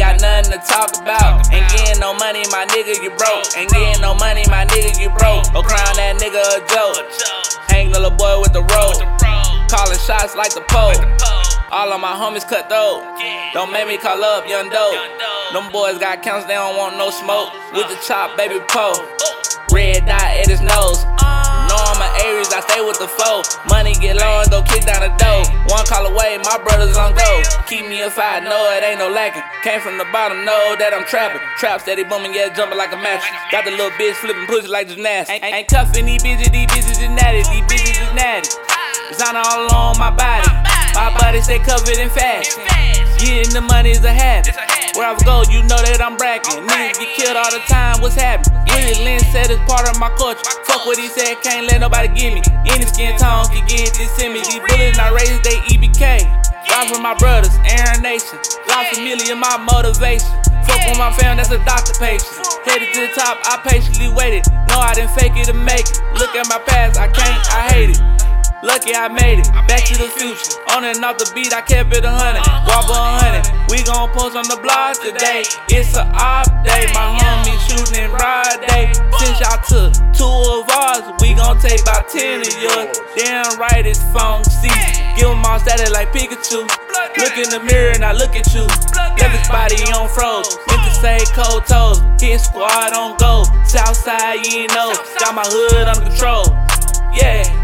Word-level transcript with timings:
got 0.00 0.16
nothing 0.16 0.56
to 0.56 0.58
talk 0.64 0.96
about. 0.96 1.44
Ain't 1.52 1.68
getting 1.76 2.00
no 2.00 2.16
money, 2.16 2.40
my 2.48 2.64
nigga, 2.72 2.96
you 3.04 3.12
broke. 3.20 3.44
Ain't 3.52 3.68
getting 3.68 4.00
no 4.00 4.16
money, 4.16 4.48
my 4.48 4.64
nigga, 4.72 4.96
you 4.96 5.12
broke. 5.12 5.44
Go 5.52 5.60
crown 5.60 5.92
that 6.00 6.16
nigga 6.16 6.40
a 6.40 6.60
joke. 6.72 7.04
Hang 7.68 7.92
the 7.92 8.00
little 8.00 8.16
boy 8.16 8.40
with 8.40 8.56
the 8.56 8.64
rope. 8.64 8.96
Calling 9.68 10.00
shots 10.00 10.34
like 10.34 10.56
the 10.56 10.64
Pope. 10.72 11.04
All 11.70 11.92
of 11.92 12.00
my 12.00 12.16
homies 12.16 12.48
cut 12.48 12.72
though. 12.72 13.04
Don't 13.52 13.70
make 13.70 13.86
me 13.86 13.98
call 13.98 14.24
up 14.24 14.48
young 14.48 14.72
dope. 14.72 14.96
Them 15.52 15.70
boys 15.70 15.98
got 16.00 16.22
counts, 16.22 16.48
they 16.48 16.56
don't 16.56 16.80
want 16.80 16.96
no 16.96 17.10
smoke. 17.10 17.52
With 17.76 17.86
the 17.92 18.00
chop, 18.00 18.36
baby 18.40 18.58
Poe. 18.72 18.96
Red 19.70 20.08
dot 20.08 20.24
at 20.24 20.48
his 20.48 20.64
nose. 20.64 21.04
Know 21.70 21.78
I'm 21.78 22.02
an 22.02 22.10
Aries, 22.26 22.50
I 22.50 22.58
stay 22.66 22.82
with 22.82 22.98
the 22.98 23.06
foe. 23.06 23.46
Money 23.70 23.94
get 24.02 24.18
low 24.18 24.42
and 24.42 24.50
go 24.50 24.66
kick 24.66 24.82
down 24.82 25.06
the 25.06 25.14
door. 25.14 25.29
Away, 26.10 26.38
my 26.42 26.58
brothers 26.58 26.96
on 26.96 27.14
go. 27.14 27.42
Keep 27.68 27.86
me 27.86 28.02
a 28.02 28.10
fight, 28.10 28.42
know 28.42 28.58
it 28.74 28.82
ain't 28.82 28.98
no 28.98 29.08
lacking. 29.08 29.42
Came 29.62 29.80
from 29.80 29.96
the 29.96 30.06
bottom, 30.10 30.44
know 30.44 30.74
that 30.74 30.90
I'm 30.90 31.06
trapping. 31.06 31.40
Trap 31.58 31.80
steady 31.82 32.02
booming, 32.02 32.34
yeah, 32.34 32.50
jumping 32.50 32.78
like 32.78 32.90
a 32.90 32.98
mattress. 32.98 33.30
Got 33.52 33.64
the 33.64 33.70
little 33.70 33.94
bitch 33.94 34.18
flipping 34.18 34.46
pussy 34.46 34.66
like 34.66 34.88
gymnastics. 34.88 35.38
Ain't, 35.38 35.54
ain't 35.54 35.68
cuffing 35.68 36.06
these 36.06 36.22
bitches, 36.22 36.50
these 36.50 36.66
bitches 36.66 36.98
is 36.98 37.10
natty, 37.14 37.46
these 37.54 37.62
bitches 37.70 37.94
is 37.94 38.12
natty. 38.18 38.50
Designer 39.08 39.42
all 39.46 39.70
on 39.70 39.98
my 39.98 40.10
body. 40.10 40.50
My 40.98 41.14
body 41.14 41.40
stay 41.42 41.58
covered 41.62 41.94
in 41.94 42.10
fat. 42.10 42.42
Getting 43.22 43.54
the 43.54 43.60
money 43.60 43.90
is 43.90 44.02
a 44.02 44.12
habit. 44.12 44.79
Where 44.98 45.06
I 45.06 45.14
go, 45.22 45.46
you 45.46 45.62
know 45.70 45.78
that 45.78 46.02
I'm 46.02 46.18
bragging. 46.18 46.66
Niggas 46.66 46.98
get 46.98 47.10
killed 47.14 47.38
all 47.38 47.50
the 47.54 47.62
time, 47.70 48.02
what's 48.02 48.18
happening? 48.18 48.58
Willie 48.74 48.98
Lynch 49.06 49.22
said 49.30 49.46
it's 49.46 49.62
part 49.70 49.86
of 49.86 49.94
my 50.02 50.10
culture. 50.18 50.42
Fuck 50.66 50.82
what 50.86 50.98
he 50.98 51.06
said, 51.06 51.38
can't 51.46 51.70
let 51.70 51.78
nobody 51.78 52.10
give 52.10 52.34
me. 52.34 52.42
Any 52.66 52.82
skin 52.90 53.14
tone 53.14 53.46
can 53.54 53.62
get 53.70 53.94
this 53.94 54.10
in 54.18 54.34
me. 54.34 54.42
These 54.42 54.58
bullets 54.66 54.98
not 54.98 55.14
raised, 55.14 55.46
they 55.46 55.62
EBK. 55.70 56.26
Ride 56.66 56.88
for 56.90 56.98
my 56.98 57.14
brothers, 57.22 57.54
Aaron 57.66 58.02
Nation. 58.02 58.38
La 58.66 58.82
Familia, 58.90 59.38
my 59.38 59.62
motivation. 59.62 60.26
Fuck 60.66 60.82
with 60.86 60.98
my 60.98 61.14
fam, 61.14 61.38
that's 61.38 61.50
a 61.54 61.62
doctor 61.62 61.94
patient. 61.98 62.34
Headed 62.66 62.90
to 62.94 63.06
the 63.06 63.12
top, 63.14 63.38
I 63.46 63.62
patiently 63.62 64.10
waited. 64.10 64.42
No, 64.68 64.78
I 64.82 64.94
didn't 64.94 65.14
fake 65.14 65.38
it 65.38 65.46
to 65.46 65.54
make 65.54 65.86
it. 65.86 66.02
Look 66.18 66.34
at 66.34 66.46
my 66.50 66.58
past, 66.66 66.98
I 66.98 67.06
can't, 67.06 67.42
I 67.50 67.60
hate 67.70 67.90
it. 67.94 68.09
Lucky 68.80 68.96
I 68.96 69.12
made 69.12 69.44
it, 69.44 69.52
back 69.68 69.84
to 69.92 69.94
the 70.00 70.08
future. 70.08 70.56
On 70.72 70.80
and 70.88 71.04
off 71.04 71.20
the 71.20 71.28
beat, 71.36 71.52
I 71.52 71.60
kept 71.60 71.92
it 71.92 72.00
a 72.00 72.08
hundred. 72.08 72.40
Wobble 72.64 72.96
a 72.96 73.12
hundred. 73.20 73.44
We 73.68 73.84
gon' 73.84 74.08
post 74.16 74.40
on 74.40 74.48
the 74.48 74.56
blog 74.56 74.96
today. 75.04 75.44
It's 75.68 75.92
a 76.00 76.08
off 76.16 76.48
day. 76.64 76.88
My 76.96 77.12
homie 77.12 77.60
shooting 77.68 78.00
in 78.00 78.08
broad 78.08 78.56
day. 78.72 78.88
Since 79.20 79.36
y'all 79.36 79.60
took 79.68 79.92
two 80.16 80.24
of 80.24 80.64
ours, 80.72 81.04
we 81.20 81.36
gon' 81.36 81.60
take 81.60 81.84
about 81.84 82.08
ten 82.08 82.40
of 82.40 82.56
yours. 82.56 82.96
Damn 83.20 83.52
right, 83.60 83.84
it's 83.84 84.00
phone 84.16 84.40
C. 84.48 84.72
Give 85.12 85.28
them 85.28 85.44
all 85.44 85.60
static 85.60 85.92
like 85.92 86.08
Pikachu. 86.16 86.64
Look 87.20 87.36
in 87.36 87.52
the 87.52 87.60
mirror 87.68 87.92
and 87.92 88.00
I 88.00 88.16
look 88.16 88.32
at 88.32 88.48
you. 88.56 88.64
Left 88.96 89.20
his 89.20 89.44
body 89.52 89.76
on 89.92 90.08
froze. 90.08 90.56
To 90.56 90.90
say 91.04 91.20
cold 91.36 91.68
toes. 91.68 92.00
Hit 92.16 92.40
squad 92.40 92.96
on 92.96 93.20
go. 93.20 93.44
Southside, 93.68 94.40
you 94.48 94.72
know. 94.72 94.96
Got 95.20 95.36
my 95.36 95.44
hood 95.44 95.84
under 95.84 96.08
control. 96.08 96.48
Yeah. 97.12 97.59